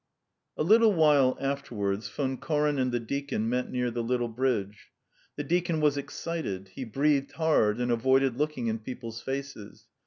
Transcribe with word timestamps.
XX 0.57 0.63
A 0.63 0.63
little 0.63 0.93
while 0.93 1.37
afterwards, 1.39 2.09
Von 2.09 2.35
Koren 2.35 2.79
and 2.79 2.91
the 2.91 2.99
deacon 2.99 3.47
met 3.47 3.69
near 3.69 3.91
the 3.91 4.01
little 4.01 4.29
bridge. 4.29 4.89
The 5.35 5.43
deacon 5.43 5.79
was 5.79 5.95
excited; 5.95 6.69
he 6.69 6.85
breathed 6.85 7.33
hard, 7.33 7.79
and 7.79 7.91
avoided 7.91 8.35
looking 8.35 8.65
in 8.65 8.79
people's 8.79 9.21
faces. 9.21 9.85